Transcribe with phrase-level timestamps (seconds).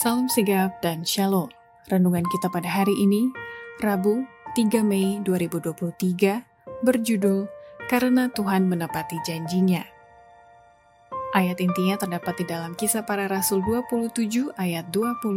[0.00, 1.52] Salam sigap dan shalom.
[1.92, 3.28] Renungan kita pada hari ini,
[3.84, 4.24] Rabu
[4.56, 6.40] 3 Mei 2023,
[6.80, 7.44] berjudul
[7.84, 9.84] Karena Tuhan Menepati Janjinya.
[11.36, 15.36] Ayat intinya terdapat di dalam kisah para rasul 27 ayat 25.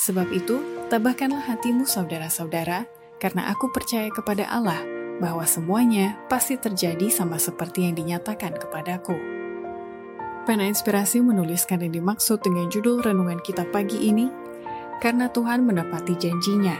[0.00, 2.88] Sebab itu, tabahkanlah hatimu saudara-saudara,
[3.20, 4.80] karena aku percaya kepada Allah
[5.20, 9.41] bahwa semuanya pasti terjadi sama seperti yang dinyatakan kepadaku.
[10.42, 14.26] Pena Inspirasi menuliskan yang dimaksud dengan judul renungan kita pagi ini,
[14.98, 16.74] karena Tuhan menepati janjinya,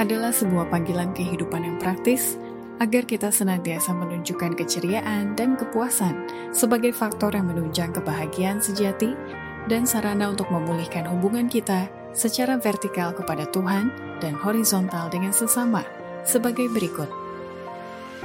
[0.00, 2.40] adalah sebuah panggilan kehidupan yang praktis
[2.80, 6.16] agar kita senantiasa menunjukkan keceriaan dan kepuasan
[6.56, 9.12] sebagai faktor yang menunjang kebahagiaan sejati
[9.68, 13.92] dan sarana untuk memulihkan hubungan kita secara vertikal kepada Tuhan
[14.24, 15.84] dan horizontal dengan sesama
[16.24, 17.12] sebagai berikut.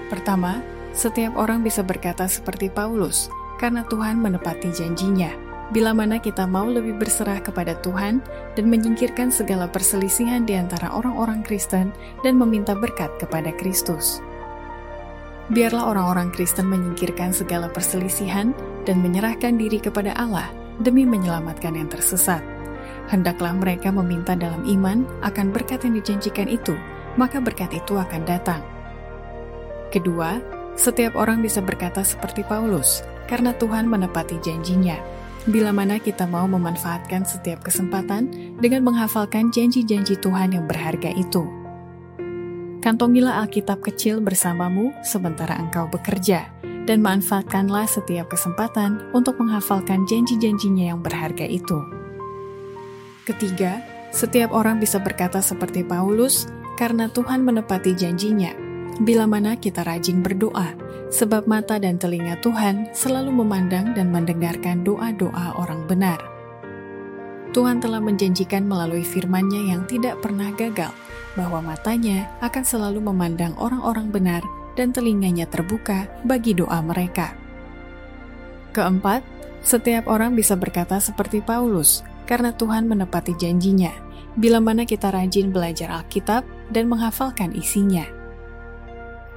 [0.07, 0.63] Pertama,
[0.95, 3.27] setiap orang bisa berkata seperti Paulus,
[3.63, 5.31] karena Tuhan menepati janjinya.
[5.71, 8.19] Bila mana kita mau lebih berserah kepada Tuhan
[8.59, 11.95] dan menyingkirkan segala perselisihan di antara orang-orang Kristen
[12.27, 14.19] dan meminta berkat kepada Kristus.
[15.55, 18.51] Biarlah orang-orang Kristen menyingkirkan segala perselisihan
[18.83, 20.51] dan menyerahkan diri kepada Allah
[20.83, 22.43] demi menyelamatkan yang tersesat.
[23.07, 26.75] Hendaklah mereka meminta dalam iman akan berkat yang dijanjikan itu,
[27.15, 28.59] maka berkat itu akan datang.
[29.91, 30.39] Kedua,
[30.73, 34.97] setiap orang bisa berkata seperti Paulus, karena Tuhan menepati janjinya.
[35.43, 38.31] Bila mana kita mau memanfaatkan setiap kesempatan
[38.63, 41.43] dengan menghafalkan janji-janji Tuhan yang berharga itu.
[42.79, 46.47] Kantongilah Alkitab kecil bersamamu sementara engkau bekerja,
[46.83, 51.79] dan manfaatkanlah setiap kesempatan untuk menghafalkan janji-janjinya yang berharga itu.
[53.23, 58.62] Ketiga, setiap orang bisa berkata seperti Paulus, karena Tuhan menepati janjinya
[59.01, 60.77] bila mana kita rajin berdoa,
[61.09, 66.21] sebab mata dan telinga Tuhan selalu memandang dan mendengarkan doa-doa orang benar.
[67.53, 70.89] Tuhan telah menjanjikan melalui firman-Nya yang tidak pernah gagal,
[71.37, 74.41] bahwa matanya akan selalu memandang orang-orang benar
[74.73, 77.37] dan telinganya terbuka bagi doa mereka.
[78.73, 79.21] Keempat,
[79.61, 83.93] setiap orang bisa berkata seperti Paulus, karena Tuhan menepati janjinya,
[84.33, 86.41] bila mana kita rajin belajar Alkitab
[86.73, 88.22] dan menghafalkan isinya.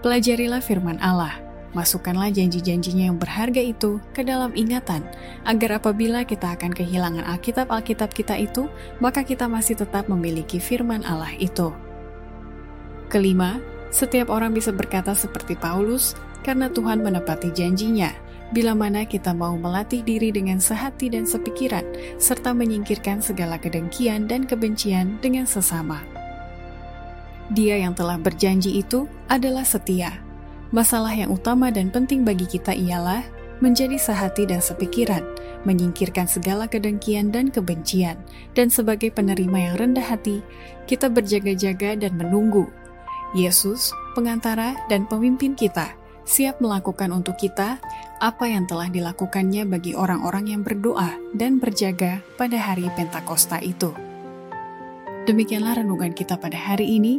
[0.04, 1.40] Pelajarilah firman Allah,
[1.72, 5.04] masukkanlah janji-janjinya yang berharga itu ke dalam ingatan,
[5.48, 8.68] agar apabila kita akan kehilangan Alkitab-Alkitab kita itu,
[9.00, 11.72] maka kita masih tetap memiliki firman Allah itu.
[13.08, 16.12] Kelima, setiap orang bisa berkata seperti Paulus,
[16.44, 18.12] karena Tuhan menepati janjinya,
[18.54, 21.82] bila mana kita mau melatih diri dengan sehati dan sepikiran,
[22.20, 26.15] serta menyingkirkan segala kedengkian dan kebencian dengan sesama.
[27.54, 30.18] Dia yang telah berjanji itu adalah setia.
[30.74, 33.22] Masalah yang utama dan penting bagi kita ialah
[33.62, 35.22] menjadi sehati dan sepikiran,
[35.64, 38.18] menyingkirkan segala kedengkian dan kebencian,
[38.52, 40.44] dan sebagai penerima yang rendah hati,
[40.84, 42.68] kita berjaga-jaga dan menunggu.
[43.32, 45.94] Yesus, pengantara dan pemimpin kita,
[46.26, 47.78] siap melakukan untuk kita
[48.18, 53.94] apa yang telah dilakukannya bagi orang-orang yang berdoa dan berjaga pada hari Pentakosta itu.
[55.26, 57.18] Demikianlah renungan kita pada hari ini.